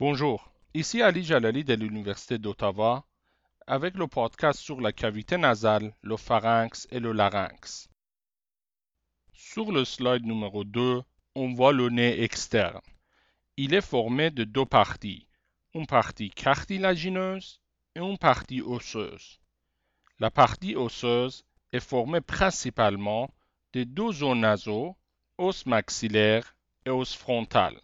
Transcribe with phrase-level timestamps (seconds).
[0.00, 3.04] Bonjour, ici Ali Jalali de l'Université d'Ottawa
[3.66, 7.88] avec le podcast sur la cavité nasale, le pharynx et le larynx.
[9.32, 11.02] Sur le slide numéro 2,
[11.34, 12.80] on voit le nez externe.
[13.56, 15.26] Il est formé de deux parties,
[15.74, 17.60] une partie cartilagineuse
[17.96, 19.40] et une partie osseuse.
[20.20, 23.34] La partie osseuse est formée principalement
[23.72, 24.96] de deux os nasaux,
[25.38, 26.54] os maxillaire
[26.86, 27.74] et os frontal.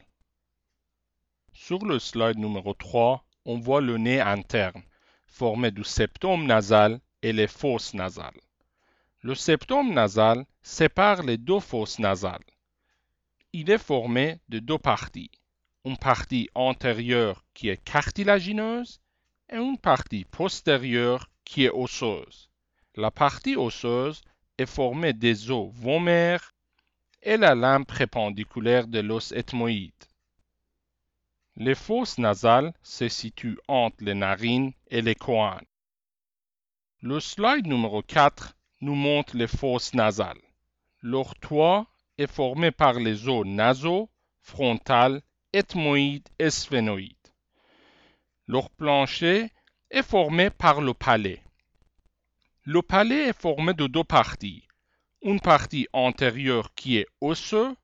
[1.56, 4.82] Sur le slide numéro 3, on voit le nez interne,
[5.28, 8.40] formé du septum nasal et les fosses nasales.
[9.22, 12.44] Le septum nasal sépare les deux fosses nasales.
[13.52, 15.30] Il est formé de deux parties,
[15.84, 19.00] une partie antérieure qui est cartilagineuse
[19.48, 22.50] et une partie postérieure qui est osseuse.
[22.96, 24.22] La partie osseuse
[24.58, 26.52] est formée des os vomaires
[27.22, 29.92] et la lame prépendiculaire de l'os ethmoïde.
[31.56, 35.60] Les fosses nasales se situent entre les narines et les coins.
[37.00, 40.40] Le slide numéro 4 nous montre les fosses nasales.
[41.00, 41.86] Leur toit
[42.18, 47.16] est formé par les os nasaux, frontal, ethmoïde et sphénoïde.
[48.48, 49.50] Leur plancher
[49.90, 51.42] est formé par le palais.
[52.64, 54.66] Le palais est formé de deux parties,
[55.22, 57.76] une partie antérieure qui est osseux et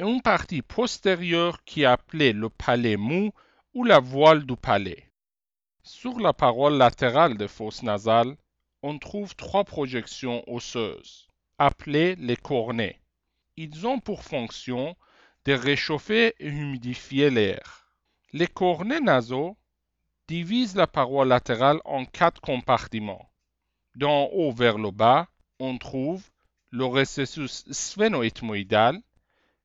[0.00, 3.32] une partie postérieure qui est appelée le palais mou
[3.74, 5.10] ou la voile du palais.
[5.82, 8.36] Sur la paroi latérale des fosses nasales,
[8.82, 12.98] on trouve trois projections osseuses, appelées les cornets.
[13.56, 14.96] Ils ont pour fonction
[15.44, 17.90] de réchauffer et humidifier l'air.
[18.32, 19.58] Les cornets nasaux
[20.28, 23.30] divisent la paroi latérale en quatre compartiments.
[23.96, 26.24] D'en haut vers le bas, on trouve
[26.70, 29.02] le recessus sphénoethmoïdal,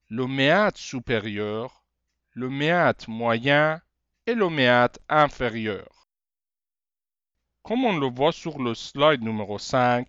[0.09, 1.83] le méate supérieur,
[2.33, 3.81] le méate moyen
[4.27, 6.07] et le méate inférieur.
[7.63, 10.07] Comme on le voit sur le slide numéro 5,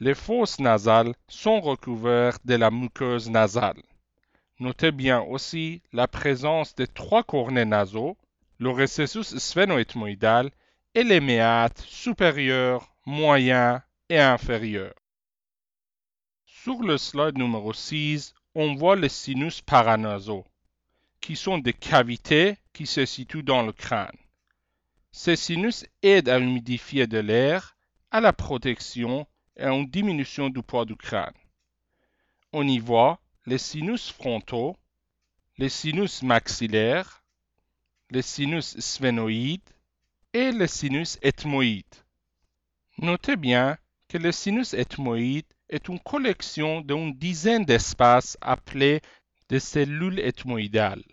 [0.00, 3.80] les fosses nasales sont recouvertes de la muqueuse nasale.
[4.58, 8.16] Notez bien aussi la présence des trois cornets nasaux,
[8.58, 10.50] le recessus sphénoethmoïdal
[10.94, 14.94] et les méates supérieurs, moyens et inférieurs.
[16.46, 20.44] Sur le slide numéro 6, on voit les sinus paranasaux,
[21.20, 24.16] qui sont des cavités qui se situent dans le crâne.
[25.12, 27.76] Ces sinus aident à humidifier de l'air,
[28.10, 31.34] à la protection et à une diminution du poids du crâne.
[32.52, 34.76] On y voit les sinus frontaux,
[35.58, 37.22] les sinus maxillaires,
[38.10, 39.60] les sinus sphénoïdes
[40.32, 41.84] et les sinus ethmoïdes.
[42.98, 43.78] Notez bien
[44.08, 49.00] que le sinus ethmoïde est une collection d'une dizaine d'espaces appelés
[49.48, 51.04] des cellules ethmoïdales.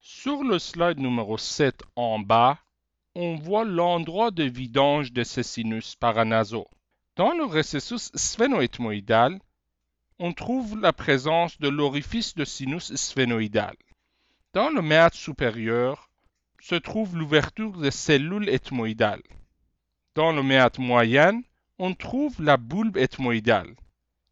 [0.00, 2.58] Sur le slide numéro 7 en bas,
[3.14, 6.68] on voit l'endroit de vidange de ces sinus paranasaux.
[7.16, 9.40] Dans le recessus sphénoethmoïdal,
[10.18, 13.76] on trouve la présence de l'orifice de sinus sphénoïdal.
[14.52, 16.10] Dans le méate supérieur
[16.60, 19.22] se trouve l'ouverture des cellules ethmoïdales.
[20.14, 21.40] Dans le méate moyen,
[21.78, 23.74] on trouve la bulbe ethmoïdale,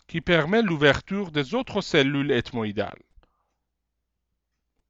[0.07, 3.03] qui permet l'ouverture des autres cellules ethmoïdales.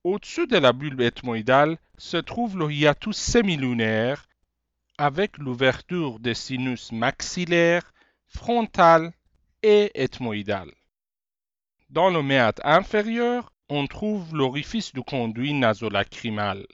[0.04, 4.26] Au-dessus de la bulbe ethmoïdale se trouve le hiatus semilunaire
[4.98, 7.92] avec l'ouverture des sinus maxillaires,
[8.26, 9.12] frontal
[9.62, 10.70] et ethmoïdal.
[11.88, 16.66] Dans le méate inférieur, on trouve l'orifice du conduit nasolacrymal.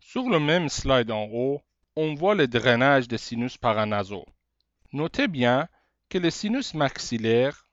[0.00, 1.60] Sur le même slide en haut,
[1.96, 4.24] on voit le drainage des sinus paranasaux.
[4.92, 5.68] Notez bien
[6.08, 7.66] que les sinus maxillaires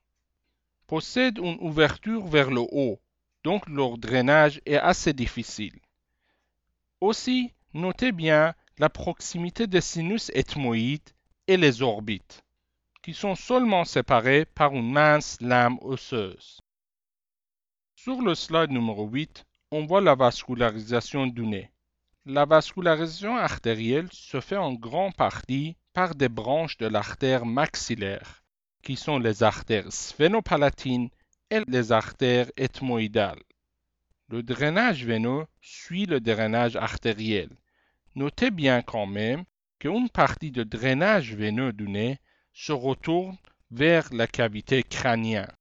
[0.86, 3.00] possèdent une ouverture vers le haut,
[3.42, 5.78] donc leur drainage est assez difficile.
[7.00, 11.10] Aussi, notez bien la proximité des sinus ethmoïdes
[11.46, 12.42] et les orbites,
[13.02, 16.60] qui sont seulement séparés par une mince lame osseuse.
[17.94, 21.70] Sur le slide numéro 8, on voit la vascularisation du nez.
[22.28, 28.42] La vascularisation artérielle se fait en grande partie par des branches de l'artère maxillaire,
[28.82, 31.08] qui sont les artères sphénopalatines
[31.50, 33.44] et les artères ethmoïdales.
[34.28, 37.48] Le drainage veineux suit le drainage artériel.
[38.16, 39.44] Notez bien quand même
[39.78, 42.18] qu'une partie du drainage veineux du nez
[42.52, 43.38] se retourne
[43.70, 45.54] vers la cavité crânienne.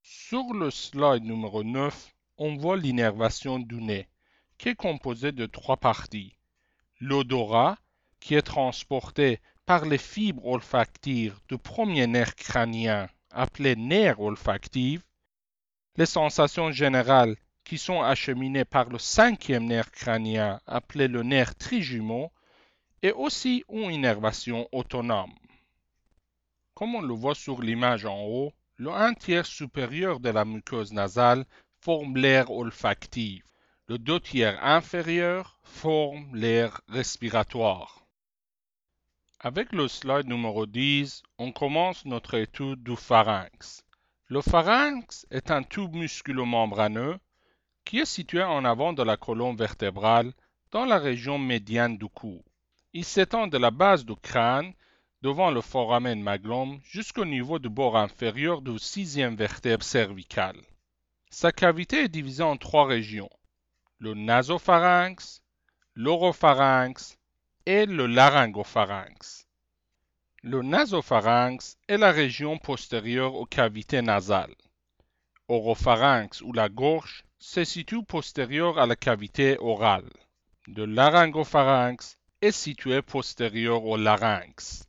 [0.00, 4.08] Sur le slide numéro 9, on voit l'innervation du nez
[4.62, 6.36] qui est composé de trois parties.
[7.00, 7.76] L'odorat,
[8.20, 15.02] qui est transporté par les fibres olfactives du premier nerf crânien appelé nerf olfactif,
[15.96, 22.30] les sensations générales qui sont acheminés par le cinquième nerf crânien appelé le nerf trijumeau
[23.02, 25.34] et aussi une innervation autonome.
[26.74, 30.92] Comme on le voit sur l'image en haut, le un tiers supérieur de la muqueuse
[30.92, 31.46] nasale
[31.80, 33.42] forme l'air olfactif.
[33.88, 38.06] Le deux tiers inférieur forme l'air respiratoire.
[39.40, 43.84] Avec le slide numéro 10, on commence notre étude du pharynx.
[44.28, 47.18] Le pharynx est un tube musculomembraneux
[47.84, 50.32] qui est situé en avant de la colonne vertébrale
[50.70, 52.40] dans la région médiane du cou.
[52.92, 54.72] Il s'étend de la base du crâne
[55.22, 60.60] devant le foramen magnum jusqu'au niveau du bord inférieur du sixième vertèbre cervicale.
[61.30, 63.28] Sa cavité est divisée en trois régions,
[64.02, 65.42] le nasopharynx,
[65.94, 67.16] l'oropharynx
[67.66, 69.46] et le laryngopharynx.
[70.42, 74.56] Le nasopharynx est la région postérieure aux cavités nasales.
[75.46, 80.10] Oropharynx ou la gorge se situe postérieur à la cavité orale.
[80.66, 84.82] Le laryngopharynx est situé postérieur au larynx.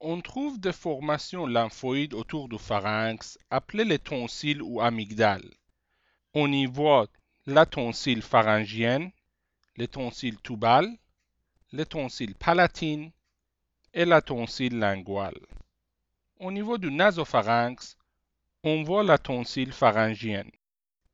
[0.00, 5.52] On trouve des formations lymphoïdes autour du pharynx appelées les tonsilles ou amygdales.
[6.32, 7.08] On y voit
[7.46, 9.10] la tonsille pharyngienne,
[9.76, 10.96] les tonsilles tubales,
[11.72, 13.10] les tonsilles palatines
[13.92, 15.40] et la tonsille linguale.
[16.38, 17.96] Au niveau du nasopharynx,
[18.62, 20.52] on voit la tonsille pharyngienne,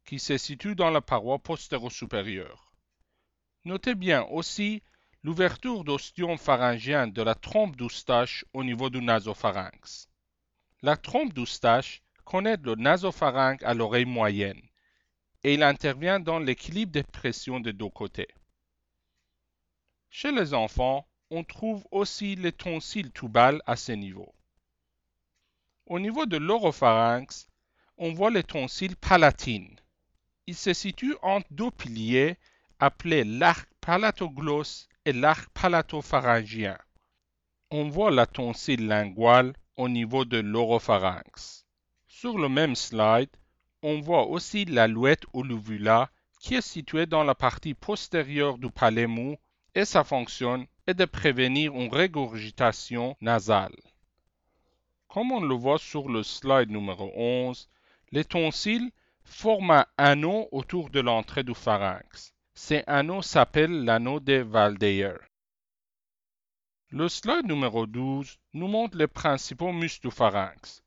[0.04, 2.72] qui se situe dans la paroi postéro-supérieure.
[3.64, 4.82] Notez bien aussi
[5.22, 10.10] l'ouverture d'ostium pharyngien de la trompe d'Oustache au niveau du nasopharynx.
[10.82, 14.67] La trompe d'Oustache connecte le nasopharynx à l'oreille moyenne
[15.44, 18.29] et il intervient dans l'équilibre des pressions des deux côtés.
[20.11, 24.35] Chez les enfants, on trouve aussi les tonsilles tubales à ce niveau.
[25.87, 27.49] Au niveau de l'oropharynx,
[27.99, 29.76] on voit les tonsilles palatines.
[30.46, 32.37] Ils se situent entre deux piliers
[32.79, 36.79] appelés l'arc palatoglosse et l'arc palatopharyngien.
[37.70, 41.67] On voit la tonsille linguale au niveau de l'oropharynx.
[42.06, 43.31] Sur le même slide,
[43.82, 46.10] on voit aussi l'alouette ou l'uvula
[46.40, 49.36] qui est située dans la partie postérieure du palais mou
[49.75, 53.76] et sa fonction est de prévenir une régurgitation nasale.
[55.08, 57.69] Comme on le voit sur le slide numéro 11,
[58.12, 58.92] les tonsilles
[59.25, 62.34] forment un anneau autour de l'entrée du pharynx.
[62.54, 65.14] Cet anneau s'appelle l'anneau de Valdeyer.
[66.90, 70.82] Le slide numéro 12 nous montre les principaux muscles du pharynx.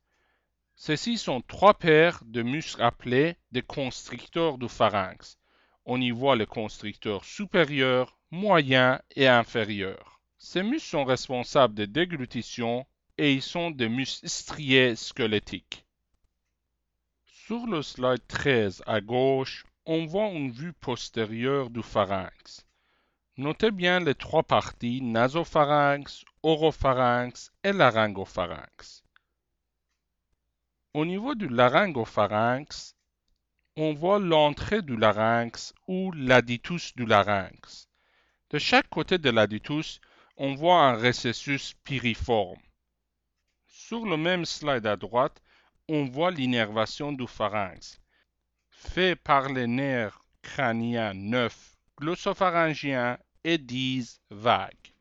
[0.84, 5.38] Ceux-ci sont trois paires de muscles appelés des constricteurs du pharynx.
[5.84, 10.20] On y voit les constricteurs supérieurs, moyens et inférieurs.
[10.38, 12.84] Ces muscles sont responsables de déglutition
[13.16, 15.86] et ils sont des muscles striés squelettiques.
[17.26, 22.66] Sur le slide 13 à gauche, on voit une vue postérieure du pharynx.
[23.36, 29.01] Notez bien les trois parties nasopharynx, oropharynx et laryngopharynx.
[30.94, 32.94] Au niveau du laryngopharynx,
[33.76, 37.88] on voit l'entrée du larynx ou l'aditus du larynx.
[38.50, 40.02] De chaque côté de l'aditus,
[40.36, 42.60] on voit un récessus piriforme.
[43.66, 45.42] Sur le même slide à droite,
[45.88, 47.98] on voit l'innervation du pharynx,
[48.68, 54.92] fait par les nerfs crâniens 9, glossopharyngiens et 10 vagues.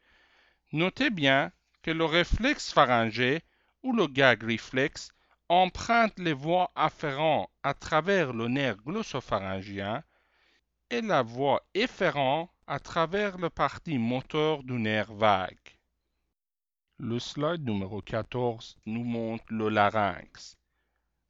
[0.71, 3.41] Notez bien que le réflexe pharyngé
[3.83, 5.11] ou le gag reflex
[5.51, 10.01] emprunte les voies afférentes à travers le nerf glossopharyngien
[10.89, 15.77] et la voie efférente à travers le parti moteur du nerf vague.
[16.99, 20.55] Le slide numéro 14 nous montre le larynx.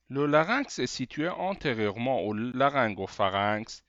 [0.08, 3.84] Le larynx est situé antérieurement au laryngopharynx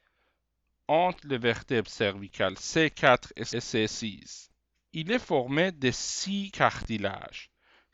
[0.89, 4.49] entre les vertèbres cervicales C4 et C6.
[4.95, 7.51] Il est formé de six cartilages,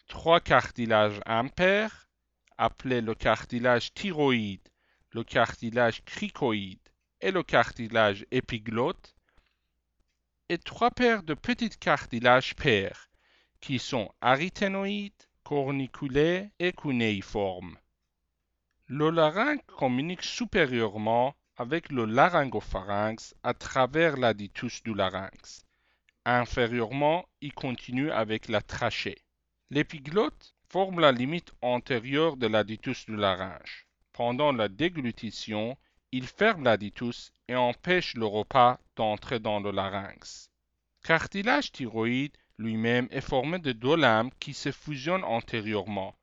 [0.07, 2.08] trois cartilages impairs
[2.59, 4.69] appelé le cartilage thyroïde,
[5.13, 6.89] le cartilage cricoïde
[7.21, 9.17] et le cartilage épiglotte,
[10.49, 13.09] et trois paires de petits cartilages pairs,
[13.61, 15.13] qui sont aryténoïdes,
[15.45, 17.79] corniculés et cunéiformes.
[18.87, 25.65] Le larynx communique supérieurement avec le laryngopharynx à travers l'aditus du larynx.
[26.25, 29.19] Inférieurement, il continue avec la trachée.
[29.71, 33.87] L'épiglotte forme la limite antérieure de l'aditus du larynge.
[34.13, 35.79] Pendant la déglutition,
[36.13, 40.51] il ferme l'aditus et empêche le repas d'entrer dans le larynx.
[41.03, 46.15] Cartilage thyroïde lui-même est formé de deux lames qui se fusionnent antérieurement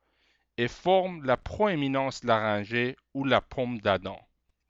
[0.58, 4.20] et forment la proéminence laryngée ou la pomme d'Adam.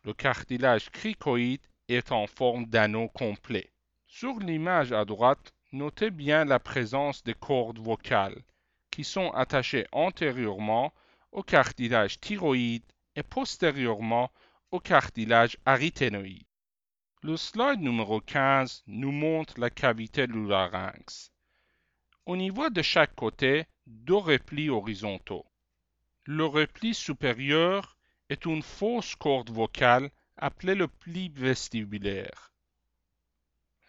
[0.04, 3.70] le cartilage cricoïde est en forme d'anneau complet.
[4.06, 8.42] Sur l'image à droite, notez bien la présence des cordes vocales
[8.96, 10.90] qui sont attachées antérieurement
[11.30, 12.82] au cartilage thyroïde
[13.14, 14.32] et postérieurement
[14.70, 16.46] au cartilage aryténoïde.
[17.22, 21.30] Le slide numéro 15 nous montre la cavité du larynx.
[22.24, 25.44] Au niveau de chaque côté, deux replis horizontaux.
[26.24, 27.98] Le repli supérieur
[28.30, 32.50] est une fausse corde vocale appelée le pli vestibulaire.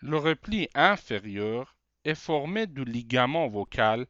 [0.02, 4.06] Le repli inférieur est formé du ligament vocal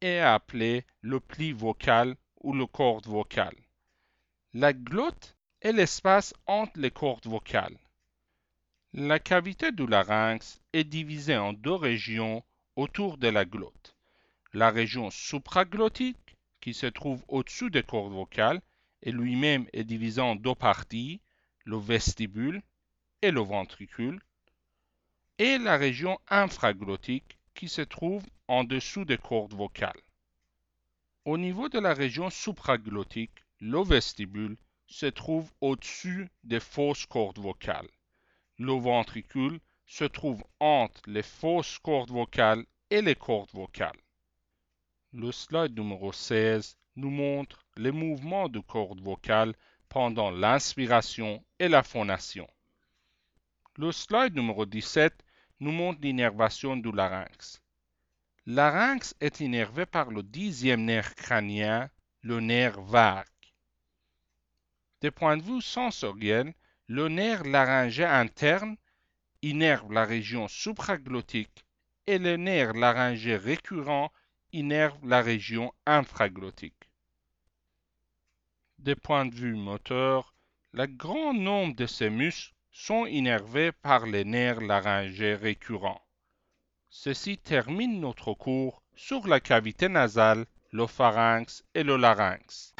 [0.00, 3.56] et appelé le pli vocal ou le corde vocale.
[4.54, 7.78] La glotte est l'espace entre les cordes vocales.
[8.92, 12.42] La cavité du larynx est divisée en deux régions
[12.76, 13.94] autour de la glotte.
[14.52, 18.60] La région supraglottique, qui se trouve au-dessus des cordes vocales,
[19.02, 21.20] et lui-même est divisé en deux parties,
[21.64, 22.62] le vestibule
[23.22, 24.20] et le ventricule,
[25.38, 30.00] et la région infraglottique, qui se trouve en dessous des cordes vocales.
[31.24, 37.88] Au niveau de la région supraglottique, le vestibule se trouve au-dessus des fausses cordes vocales.
[38.58, 44.00] Le ventricule se trouve entre les fausses cordes vocales et les cordes vocales.
[45.12, 49.54] Le slide numéro 16 nous montre les mouvements de cordes vocales
[49.88, 52.48] pendant l'inspiration et la phonation.
[53.76, 55.12] Le slide numéro 17
[55.60, 57.62] nous montre l'innervation du larynx.
[58.46, 61.90] Larynx est innervé par le dixième nerf crânien,
[62.22, 63.26] le nerf vague.
[65.02, 66.54] Des points de vue sensoriel,
[66.86, 68.76] le nerf laryngé interne
[69.42, 71.64] innerve la région supraglottique
[72.06, 74.12] et le nerf laryngé récurrent
[74.52, 76.90] innerve la région infraglottique.
[78.78, 80.34] Des points de vue moteur,
[80.72, 86.02] le grand nombre de ces muscles sont innervés par les nerfs laryngés récurrents.
[86.88, 92.74] Ceci termine notre cours sur la cavité nasale, le pharynx et le larynx.